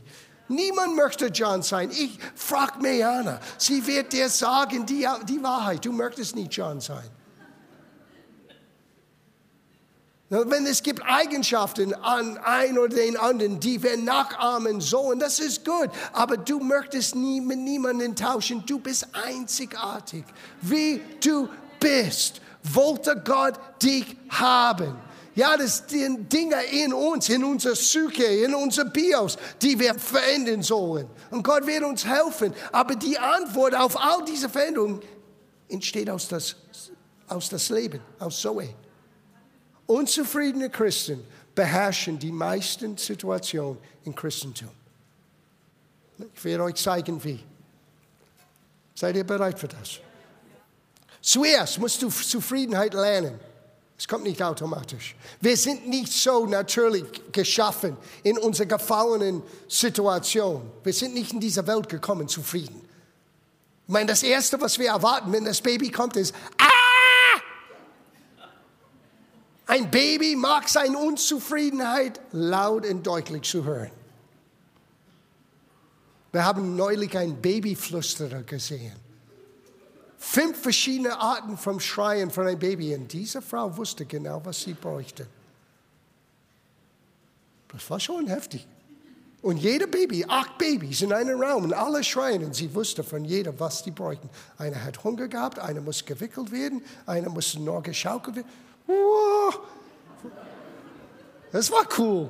[0.50, 1.92] Niemand möchte John sein.
[1.92, 3.40] Ich frag Meana.
[3.58, 5.86] Sie wird dir sagen die, die Wahrheit.
[5.86, 7.10] Du möchtest nicht John sein.
[10.30, 15.66] Wenn es gibt Eigenschaften an ein oder den anderen, die wir nachahmen sollen, das ist
[15.66, 15.90] gut.
[16.14, 18.64] Aber du möchtest nie mit niemandem tauschen.
[18.66, 20.24] Du bist einzigartig,
[20.62, 21.48] wie du
[21.80, 22.42] bist.
[22.64, 24.96] Wollte Gott dich haben.
[25.40, 30.62] Ja, das sind Dinge in uns, in unserer Psyche, in unser Bios, die wir verändern
[30.62, 31.10] sollen.
[31.32, 32.54] Und Gott wird uns helfen.
[32.74, 35.00] Aber die Antwort auf all diese Veränderungen
[35.70, 36.58] entsteht aus das,
[37.30, 38.76] aus das Leben, aus Zoe.
[39.86, 41.24] Unzufriedene Christen
[41.56, 44.72] beherrschen die meisten Situationen im Christentum.
[46.36, 47.40] Ich werde euch zeigen, wie.
[48.94, 50.02] Seid ihr bereit für das?
[51.22, 53.40] Zuerst musst du Zufriedenheit lernen.
[54.00, 55.14] Es kommt nicht automatisch.
[55.42, 60.72] Wir sind nicht so natürlich geschaffen in unserer gefallenen Situation.
[60.86, 62.82] Wir sind nicht in diese Welt gekommen zufrieden.
[63.86, 67.42] Ich meine, das Erste, was wir erwarten, wenn das Baby kommt, ist, ah!
[69.68, 73.92] Ein Baby mag seine Unzufriedenheit laut und deutlich zu hören.
[76.32, 79.09] Wir haben neulich einen Babyflüsterer gesehen.
[80.22, 82.94] Fünf verschiedene Arten vom Schreien von einem Baby.
[82.94, 85.26] Und diese Frau wusste genau, was sie bräuchte.
[87.70, 88.68] Das war schon heftig.
[89.42, 93.24] Und jeder Baby, acht Babys in einem Raum und alle schreien und sie wusste von
[93.24, 94.30] jedem, was sie bräuchten.
[94.58, 98.50] Einer hat Hunger gehabt, einer muss gewickelt werden, einer muss nur geschaukelt werden.
[101.54, 102.30] Das war cool.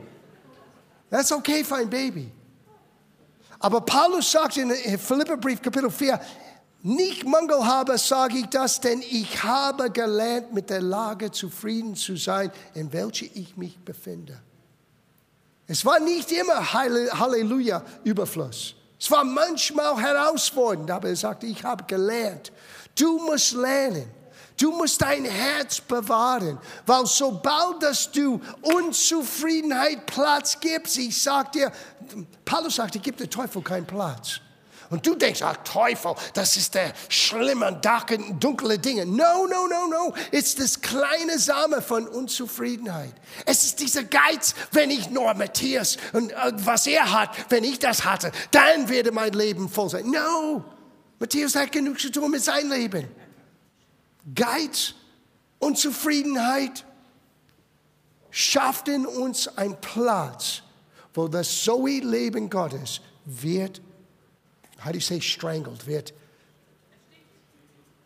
[1.10, 2.32] Das ist okay für ein Baby.
[3.58, 6.22] Aber Paulus sagt in Philipperbrief Kapitel 4,
[6.82, 12.16] nicht Mangel habe, sage ich das, denn ich habe gelernt, mit der Lage zufrieden zu
[12.16, 14.40] sein, in welcher ich mich befinde.
[15.68, 18.76] Es war nicht immer Halleluja Überfluss.
[19.00, 22.52] Es war manchmal herausfordernd, aber er sagte, ich habe gelernt.
[22.98, 24.10] Du musst lernen.
[24.58, 31.72] Du musst dein Herz bewahren, weil sobald dass du Unzufriedenheit Platz gibst, ich sag dir,
[32.44, 34.42] Paulus sagt, ich gebe dem Teufel keinen Platz.
[34.90, 37.80] Und du denkst, ach Teufel, das ist der schlimme,
[38.40, 39.06] dunkle Dinge.
[39.06, 40.14] No, no, no, no.
[40.32, 43.14] Es ist das kleine Same von Unzufriedenheit.
[43.46, 47.78] Es ist dieser Geiz, wenn ich nur Matthias und äh, was er hat, wenn ich
[47.78, 50.10] das hatte, dann werde mein Leben voll sein.
[50.10, 50.66] No.
[51.20, 53.08] Matthias hat genug zu tun mit seinem Leben.
[54.34, 54.96] Geiz,
[55.60, 56.84] Unzufriedenheit
[58.32, 60.64] schafft in uns einen Platz,
[61.14, 63.82] wo das Zoe-Leben Gottes wird,
[64.84, 66.14] how do you say strangled, wird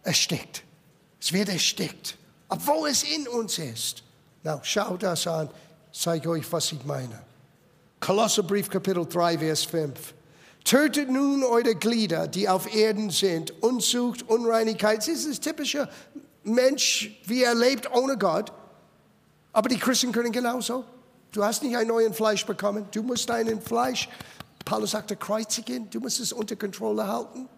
[0.03, 0.63] erstickt.
[1.19, 2.17] Es wird erstickt,
[2.49, 4.03] obwohl es in uns ist.
[4.43, 5.49] Na, schau das an,
[5.93, 7.21] zeige euch, was ich meine.
[8.01, 10.13] Kolosserbrief Kapitel 3, Vers 5.
[10.65, 14.97] Tötet nun eure Glieder, die auf Erden sind, Unzucht, Unreinigkeit.
[14.97, 15.89] Das ist das typische
[16.43, 18.51] Mensch, wie er lebt ohne Gott.
[19.53, 20.83] Aber die Christen können genauso.
[21.31, 22.87] Du hast nicht ein neues Fleisch bekommen.
[22.91, 24.09] Du musst dein Fleisch,
[24.65, 25.89] Paulus sagte, kreuzigen.
[25.89, 27.49] Du musst es unter Kontrolle halten.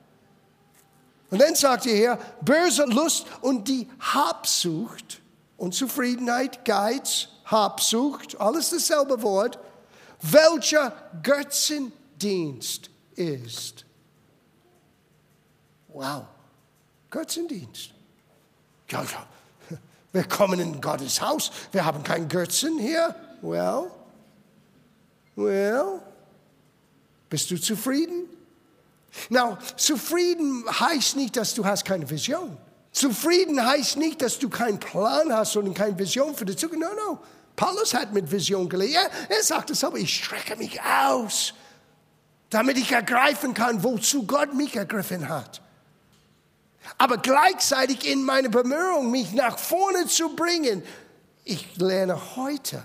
[1.32, 5.22] Und dann sagt er hier, böse Lust und die Habsucht,
[5.58, 9.60] Unzufriedenheit, Geiz, Habsucht, alles dasselbe Wort,
[10.22, 13.86] welcher Götzendienst ist.
[15.90, 16.26] Wow,
[17.10, 17.92] Götzendienst.
[18.90, 19.78] Ja, ja,
[20.12, 23.16] wir kommen in Gottes Haus, wir haben keinen Götzen hier.
[23.42, 23.92] Well,
[25.36, 26.02] well,
[27.36, 28.30] bist du zufrieden?
[29.30, 32.58] Now, zufrieden heißt nicht, dass du hast keine Vision.
[32.92, 36.82] Zufrieden heißt nicht, dass du keinen Plan hast und keine Vision für die Zukunft.
[36.82, 37.20] No, no.
[37.56, 38.94] Paulus hat mit Vision gelebt.
[38.94, 41.54] Ja, er sagt es aber, ich strecke mich aus
[42.56, 45.62] damit ich ergreifen kann, wozu Gott mich ergriffen hat.
[46.98, 50.84] Aber gleichzeitig in meiner Bemühung, mich nach vorne zu bringen,
[51.44, 52.84] ich lerne heute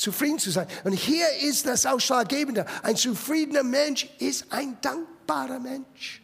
[0.00, 0.66] zufrieden zu sein.
[0.84, 2.66] Und hier ist das Ausschlaggebende.
[2.82, 6.22] Ein zufriedener Mensch ist ein dankbarer Mensch.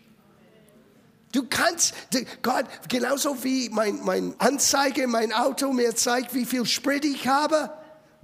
[1.33, 1.95] Du kannst,
[2.43, 7.71] Gott, genauso wie mein, mein Anzeige, mein Auto mir zeigt, wie viel Sprit ich habe,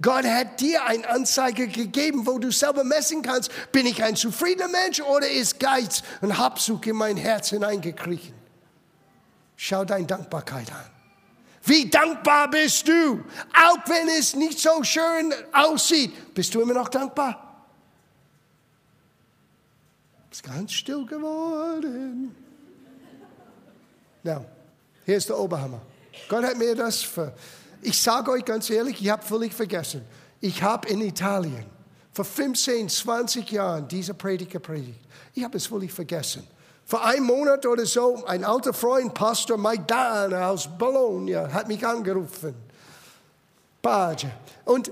[0.01, 4.67] Gott hat dir eine Anzeige gegeben, wo du selber messen kannst, bin ich ein zufriedener
[4.67, 8.33] Mensch oder ist Geiz und Habsucht in mein Herz hineingekriechen.
[9.55, 10.93] Schau deine Dankbarkeit an.
[11.65, 13.23] Wie dankbar bist du?
[13.53, 17.67] Auch wenn es nicht so schön aussieht, bist du immer noch dankbar?
[20.29, 22.35] Ist ganz still geworden.
[24.23, 24.43] Na,
[25.05, 25.81] hier ist der Oberhammer.
[26.27, 27.33] Gott hat mir das für.
[27.81, 30.03] Ich sage euch ganz ehrlich, ich habe völlig vergessen.
[30.41, 31.65] Ich habe in Italien
[32.13, 34.99] vor 15, 20 Jahren diese Predigt gepredigt.
[35.33, 36.45] Ich habe es völlig vergessen.
[36.85, 41.85] Vor einem Monat oder so, ein alter Freund, Pastor Mike Dan aus Bologna, hat mich
[41.85, 42.55] angerufen.
[43.81, 44.31] Badge.
[44.65, 44.91] Und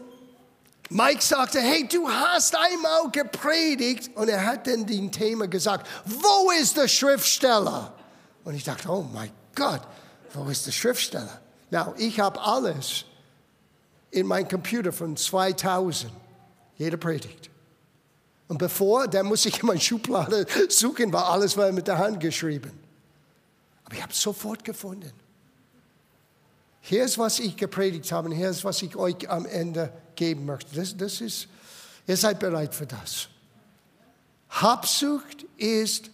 [0.89, 4.11] Mike sagte, hey, du hast einmal gepredigt.
[4.15, 7.93] Und er hat dann den Thema gesagt, wo ist der Schriftsteller?
[8.43, 9.81] Und ich dachte, oh mein Gott,
[10.33, 11.39] wo ist der Schriftsteller?
[11.69, 13.05] Now, ich habe alles
[14.09, 16.11] in meinem Computer von 2000,
[16.77, 17.50] jede Predigt.
[18.51, 22.19] Und bevor, dann muss ich in meine Schublade suchen, weil alles war mit der Hand
[22.19, 22.77] geschrieben.
[23.85, 25.13] Aber ich habe es sofort gefunden.
[26.81, 30.45] Hier ist, was ich gepredigt habe und hier ist, was ich euch am Ende geben
[30.45, 30.75] möchte.
[30.75, 31.47] Das, das ist,
[32.05, 33.29] ihr seid bereit für das.
[34.49, 36.09] Habsucht ist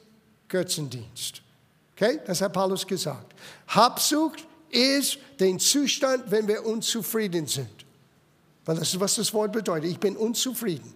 [0.48, 1.42] Götzendienst.
[1.96, 3.34] Okay, das hat Paulus gesagt.
[3.66, 7.84] Habsucht ist der Zustand, wenn wir unzufrieden sind.
[8.64, 9.90] Weil das ist, was das Wort bedeutet.
[9.90, 10.94] Ich bin unzufrieden.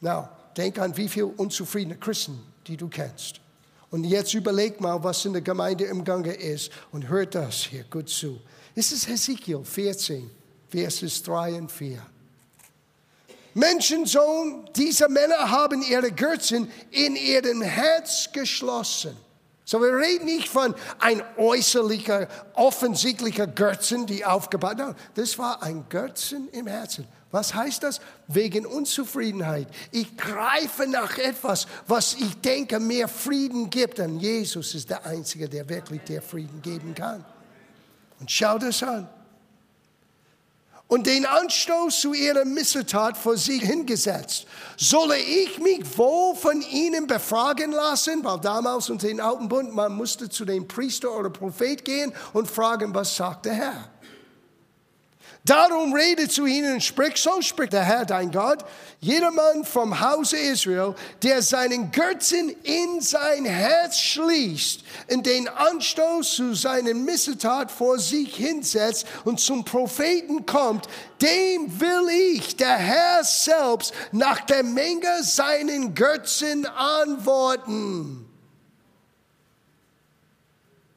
[0.00, 3.40] Now, denk an, wie viele unzufriedene Christen, die du kennst.
[3.90, 7.84] Und jetzt überleg mal, was in der Gemeinde im Gange ist und hört das hier
[7.84, 8.40] gut zu.
[8.74, 10.30] Es ist Hesekiel 14,
[10.68, 12.04] Verses 3 und 4.
[13.54, 19.16] Menschensohn, diese Männer haben ihre Gürzen in ihrem Herz geschlossen.
[19.64, 25.86] So, wir reden nicht von ein äußerlicher, offensichtlicher Gürzen, die aufgebaut Nein, das war ein
[25.88, 27.08] Gürzen im Herzen.
[27.36, 28.00] Was heißt das?
[28.28, 29.68] Wegen Unzufriedenheit.
[29.90, 33.98] Ich greife nach etwas, was ich denke, mehr Frieden gibt.
[33.98, 37.22] Und Jesus ist der Einzige, der wirklich der Frieden geben kann.
[38.20, 39.06] Und schau das an.
[40.88, 44.46] Und den Anstoß zu ihrer Missetat vor sie hingesetzt.
[44.78, 48.24] Solle ich mich wohl von ihnen befragen lassen?
[48.24, 52.50] Weil damals unter den Alten Bund, man musste zu dem Priester oder Prophet gehen und
[52.50, 53.90] fragen, was sagt der Herr?
[55.46, 58.64] Darum rede zu ihnen und sprich, so spricht der Herr dein Gott,
[58.98, 66.54] jedermann vom Hause Israel, der seinen Gürzen in sein Herz schließt, in den Anstoß zu
[66.54, 70.88] seinen Missetat vor sich hinsetzt und zum Propheten kommt,
[71.22, 78.28] dem will ich, der Herr selbst, nach der Menge seinen Gürzen antworten.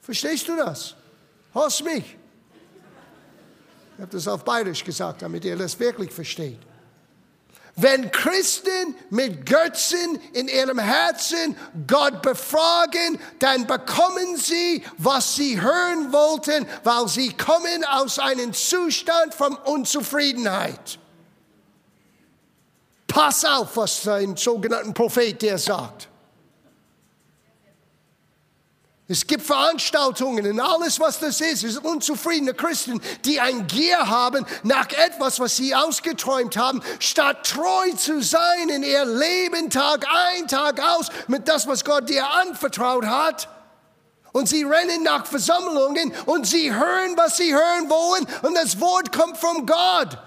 [0.01, 0.95] Verstehst du das?
[1.53, 2.18] Hörst mich?
[3.99, 6.59] Ich habe das auf Bayerisch gesagt, damit ihr das wirklich versteht.
[7.75, 16.13] Wenn Christen mit Götzen in ihrem Herzen Gott befragen, dann bekommen sie, was sie hören
[16.13, 20.97] wollten, weil sie kommen aus einem Zustand von Unzufriedenheit.
[23.05, 26.08] Pass auf, was ein sogenannter Prophet dir sagt.
[29.11, 34.45] Es gibt Veranstaltungen und alles, was das ist, ist unzufriedene Christen, die ein Gier haben
[34.61, 40.47] nach etwas, was sie ausgeträumt haben, statt treu zu sein in ihr Leben Tag ein,
[40.47, 43.49] Tag aus mit das, was Gott dir anvertraut hat.
[44.31, 49.11] Und sie rennen nach Versammlungen und sie hören, was sie hören wollen und das Wort
[49.11, 50.19] kommt von Gott.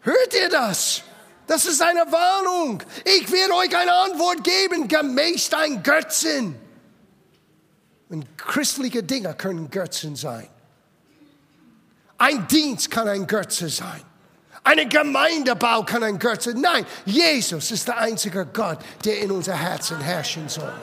[0.00, 1.02] Hört ihr das?
[1.46, 2.82] Das ist eine Warnung.
[3.04, 6.61] Ich werde euch eine Antwort geben, gemäß dein Götzen.
[8.12, 10.46] Und christliche Dinge können Götzen sein.
[12.18, 14.02] Ein Dienst kann ein Götze sein.
[14.62, 16.52] Eine Gemeindebau kann ein Götze.
[16.54, 20.74] Nein, Jesus ist der einzige Gott, der in unser Herzen herrschen soll.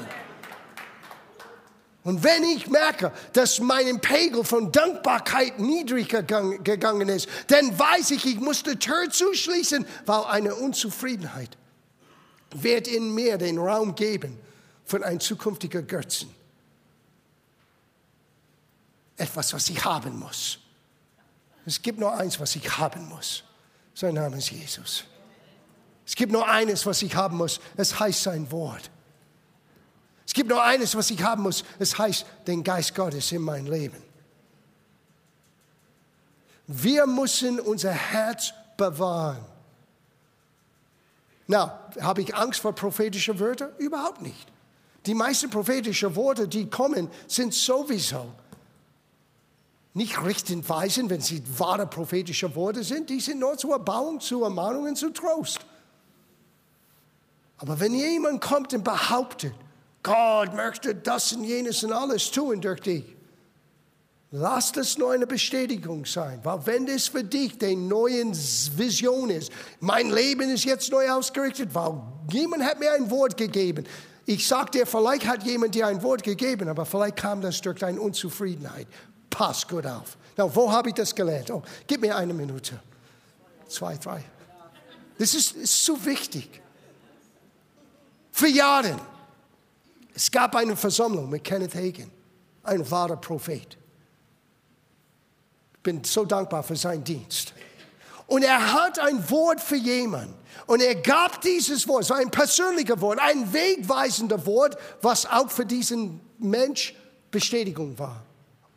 [2.03, 8.25] Und wenn ich merke, dass mein Pegel von Dankbarkeit niedrig gegangen ist, dann weiß ich,
[8.25, 11.57] ich muss die Tür zuschließen, weil eine Unzufriedenheit
[12.55, 14.39] wird in mir den Raum geben
[14.83, 16.38] von einem zukünftigen Götzen
[19.19, 20.59] etwas, was ich haben muss.
[21.65, 23.43] Es gibt nur eins, was ich haben muss.
[23.93, 25.03] Sein Name ist Jesus.
[26.05, 27.59] Es gibt nur eines, was ich haben muss.
[27.77, 28.89] Es heißt sein Wort.
[30.25, 31.63] Es gibt nur eines, was ich haben muss.
[31.77, 34.01] Es heißt, den Geist Gottes in mein Leben.
[36.65, 39.43] Wir müssen unser Herz bewahren.
[41.47, 43.71] Na, habe ich Angst vor prophetischen Wörtern?
[43.79, 44.47] Überhaupt nicht.
[45.05, 48.31] Die meisten prophetischen Worte, die kommen, sind sowieso
[49.99, 53.09] nicht richtend weisen, wenn sie wahre prophetische Worte sind.
[53.09, 55.59] Die sind nur zur Erbauung, zur Ermahnung und zu Trost.
[57.57, 59.53] Aber wenn jemand kommt und behauptet,
[60.01, 63.15] Gott möchte das und jenes und alles tun durch dich,
[64.31, 69.51] Lass das nur eine Bestätigung sein, weil wenn das für dich die neue Vision ist,
[69.79, 71.99] mein Leben ist jetzt neu ausgerichtet, weil
[72.31, 73.87] jemand hat mir ein Wort gegeben.
[74.27, 77.79] Ich sage dir, vielleicht hat jemand dir ein Wort gegeben, aber vielleicht kam das durch
[77.79, 78.85] deine Unzufriedenheit.
[79.39, 80.17] Pass gut auf.
[80.35, 81.49] Na, wo habe ich das gelernt?
[81.49, 82.77] Oh, gib mir eine Minute.
[83.69, 84.21] Zwei, drei.
[85.17, 86.61] Das ist, ist so wichtig.
[88.33, 88.99] Für Jahre.
[90.13, 92.11] Es gab eine Versammlung mit Kenneth Hagin,
[92.63, 93.79] ein wahrer Prophet
[95.83, 97.53] bin so dankbar für seinen Dienst.
[98.27, 100.35] Und er hat ein Wort für jemanden.
[100.67, 105.65] Und er gab dieses Wort, so ein persönliches Wort, ein wegweisendes Wort, was auch für
[105.65, 106.93] diesen Mensch
[107.31, 108.23] Bestätigung war.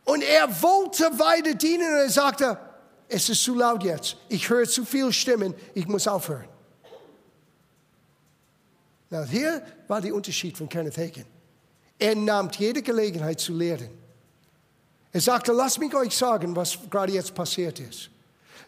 [0.05, 2.57] Und er wollte weiter dienen und er sagte,
[3.07, 4.17] es ist zu laut jetzt.
[4.27, 6.47] Ich höre zu viele Stimmen, ich muss aufhören.
[9.09, 11.25] Na, hier war der Unterschied von Kenneth Hagin.
[11.99, 13.89] Er nahm jede Gelegenheit zu lehren.
[15.11, 18.09] Er sagte, lass mich euch sagen, was gerade jetzt passiert ist.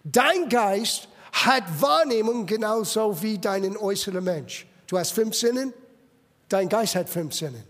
[0.03, 4.67] Dein Geist hat Wahrnehmung genauso wie dein äußerer Mensch.
[4.86, 5.73] Du hast fünf Sinnen,
[6.47, 7.63] dein Geist hat fünf Sinnen.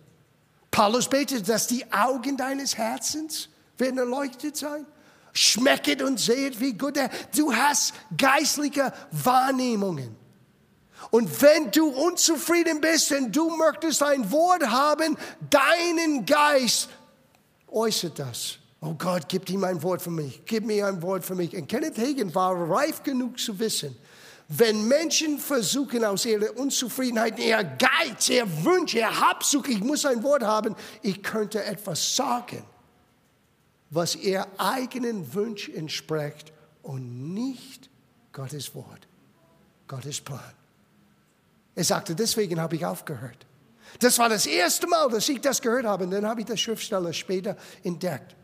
[0.69, 3.47] Paulus betet, dass die Augen deines Herzens
[3.77, 4.85] werden erleuchtet sein.
[5.33, 7.09] Schmecket und seht, wie gut er.
[7.35, 10.15] Du hast geistliche Wahrnehmungen.
[11.11, 15.17] Und wenn du unzufrieden bist und du möchtest ein Wort haben,
[15.49, 16.89] deinen Geist
[17.67, 18.57] äußert das.
[18.81, 21.55] Oh Gott, gib ihm ein Wort für mich, gib mir ein Wort für mich.
[21.55, 23.95] Und Kenneth Hagin war reif genug zu wissen,
[24.47, 30.21] wenn Menschen versuchen aus ihrer Unzufriedenheit, ihr Geiz, ihr Wunsch, ihr Habsucht, ich muss ein
[30.23, 32.63] Wort haben, ich könnte etwas sagen,
[33.95, 36.51] was ihr eigenen Wunsch entspricht
[36.83, 37.89] und nicht
[38.33, 39.07] Gottes Wort,
[39.87, 40.53] Gottes Plan.
[41.75, 43.45] Er sagte, deswegen habe ich aufgehört.
[43.99, 46.03] Das war das erste Mal, dass ich das gehört habe.
[46.03, 48.35] Und dann habe ich das Schriftsteller später entdeckt.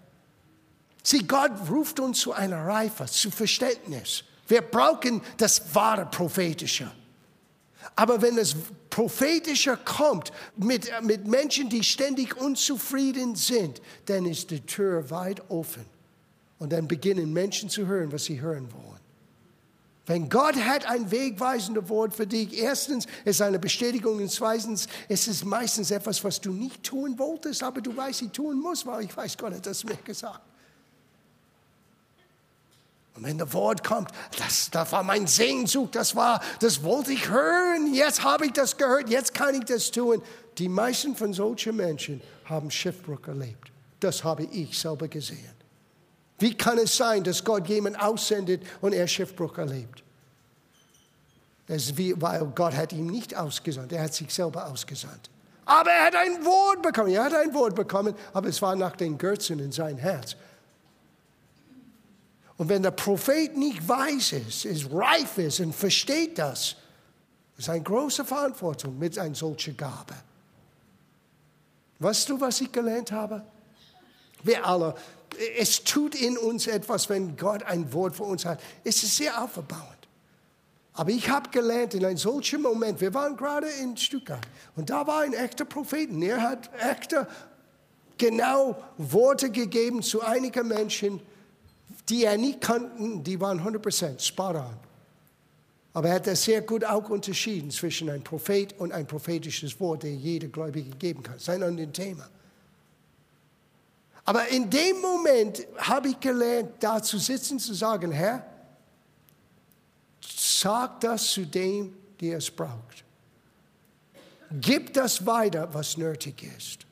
[1.04, 4.24] Sieh, Gott ruft uns zu einer Reife, zu Verständnis.
[4.48, 6.92] Wir brauchen das wahre Prophetische.
[7.96, 8.56] Aber wenn das
[8.92, 15.86] Prophetische kommt mit, mit Menschen, die ständig unzufrieden sind, dann ist die Tür weit offen.
[16.60, 18.92] Und dann beginnen Menschen zu hören, was sie hören wollen.
[20.06, 24.88] Wenn Gott hat ein wegweisendes Wort für dich, erstens ist es eine Bestätigung und zweitens
[25.08, 28.86] ist es meistens etwas, was du nicht tun wolltest, aber du weißt, ich tun muss,
[28.86, 30.42] weil ich weiß, Gott hat das mir gesagt.
[33.16, 37.30] Und wenn das Wort kommt, das, das war mein Sehnsucht, das war, das wollte ich
[37.30, 40.22] hören, jetzt habe ich das gehört, jetzt kann ich das tun.
[40.58, 43.72] Die meisten von solchen Menschen haben Schiffbruch erlebt.
[44.00, 45.54] Das habe ich selber gesehen.
[46.40, 50.04] Wie kann es sein, dass Gott jemanden aussendet und er Schiffbruch erlebt?
[51.68, 55.30] Wie, weil Gott hat ihn nicht ausgesandt, er hat sich selber ausgesandt.
[55.66, 58.96] Aber er hat ein Wort bekommen, er hat ein Wort bekommen, aber es war nach
[58.96, 60.36] den Götzen in sein Herz.
[62.62, 66.76] Und wenn der Prophet nicht weiß ist, ist reif ist und versteht das,
[67.58, 70.14] ist eine große Verantwortung mit einer solchen Gabe.
[71.98, 73.44] Weißt du, was ich gelernt habe?
[74.44, 74.94] Wir alle,
[75.58, 78.62] es tut in uns etwas, wenn Gott ein Wort für uns hat.
[78.84, 80.08] Es ist sehr aufbauend.
[80.94, 85.08] Aber ich habe gelernt, in einem solchen Moment, wir waren gerade in Stuttgart und da
[85.08, 86.12] war ein echter Prophet.
[86.22, 87.28] Er hat echte,
[88.20, 91.22] genau Worte gegeben zu einigen Menschen,
[92.12, 94.78] die er nicht kannten, die waren 100% spot on.
[95.94, 100.04] Aber er hat das sehr gut auch unterschieden zwischen einem Prophet und ein prophetisches Wort,
[100.04, 101.34] das jeder Gläubige geben kann.
[101.36, 102.30] Das ist ein anderes Thema.
[104.26, 108.46] Aber in dem Moment habe ich gelernt, da zu sitzen, zu sagen, Herr,
[110.22, 113.04] sag das zu dem, der es braucht.
[114.60, 116.86] Gib das weiter, was nötig ist.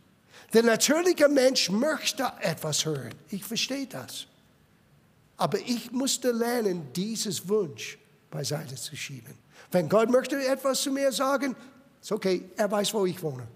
[0.54, 3.14] Der natürliche Mensch möchte etwas hören.
[3.30, 4.29] Ich verstehe das.
[5.40, 7.98] Aber ich musste lernen, dieses Wunsch
[8.30, 9.34] beiseite zu schieben.
[9.72, 11.56] Wenn Gott möchte etwas zu mir sagen,
[12.02, 13.48] ist okay, er weiß, wo ich wohne.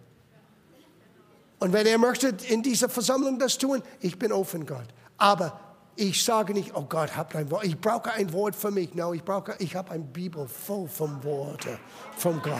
[1.60, 4.88] Und wenn er möchte in dieser Versammlung das tun, ich bin offen, Gott.
[5.18, 5.60] Aber
[5.96, 7.66] ich sage nicht, oh Gott, habt ein Wort.
[7.66, 8.94] Ich brauche ein Wort für mich.
[8.96, 11.78] No, ich brauche, ich habe eine Bibel voll von Worten
[12.18, 12.58] von Gott.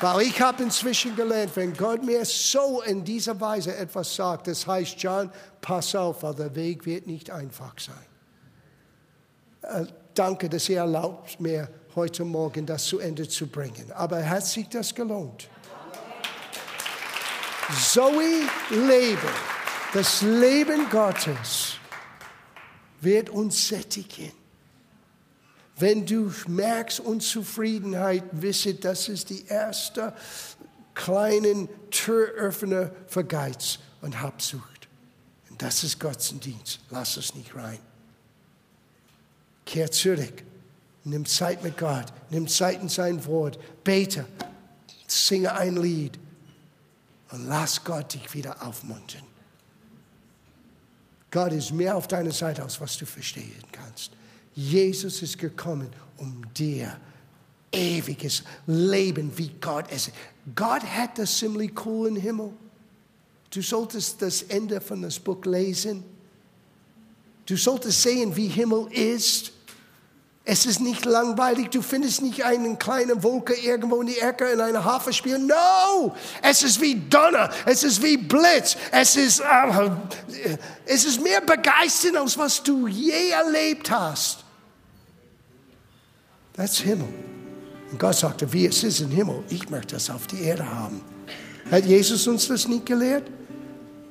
[0.00, 4.66] Weil ich habe inzwischen gelernt, wenn Gott mir so in dieser Weise etwas sagt, das
[4.66, 5.30] heißt, John,
[5.62, 7.94] pass auf, weil der Weg wird nicht einfach sein.
[9.62, 13.90] Äh, danke, dass ihr erlaubt mir heute Morgen das zu Ende zu bringen.
[13.92, 15.48] Aber hat sich das gelohnt?
[17.74, 19.18] Zoe Leben,
[19.94, 21.78] das Leben Gottes,
[23.00, 24.32] wird uns sättigen.
[25.78, 30.14] Wenn du merkst Unzufriedenheit, wisse, das ist die erste
[30.94, 34.88] kleine Türöffner für Geiz und Habsucht.
[35.50, 36.80] Und das ist Gottesdienst.
[36.90, 37.78] Lass es nicht rein.
[39.66, 40.42] Kehr zurück.
[41.04, 42.06] Nimm Zeit mit Gott.
[42.30, 43.58] Nimm Zeit in sein Wort.
[43.84, 44.26] Bete.
[45.06, 46.18] Singe ein Lied.
[47.30, 49.22] Und lass Gott dich wieder aufmuntern.
[51.30, 54.12] Gott ist mehr auf deiner Seite, als was du verstehen kannst.
[54.56, 56.96] Jesus ist gekommen, um dir
[57.70, 60.10] ewiges Leben, wie Gott es.
[60.54, 62.52] Gott hat das ziemlich cool im Himmel.
[63.50, 66.02] Du solltest das Ende von das Buch lesen.
[67.44, 69.52] Du solltest sehen, wie Himmel ist.
[70.48, 71.70] Es ist nicht langweilig.
[71.70, 75.46] Du findest nicht eine kleine Wolke irgendwo in die Ecke in einer Hafen spielen.
[75.46, 76.14] No!
[76.40, 77.50] Es ist wie Donner.
[77.66, 78.76] Es ist wie Blitz.
[78.90, 79.90] Es ist, uh,
[80.86, 84.45] es ist mehr begeisternd, als was du je erlebt hast.
[86.56, 87.08] Das ist Himmel.
[87.92, 91.02] Und Gott sagte, wie es ist im Himmel, ich möchte das auf die Erde haben.
[91.70, 93.24] Hat Jesus uns das nicht gelehrt?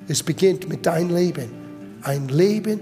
[0.08, 1.50] Es beginnt mit deinem Leben.
[2.04, 2.80] Ein Leben,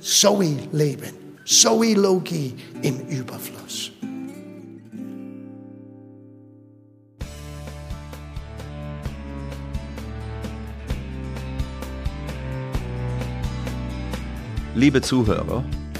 [0.00, 1.18] Zoe-Leben.
[1.46, 3.90] Zoologie im Überfluss.
[14.74, 15.64] Liebe Zuhörer,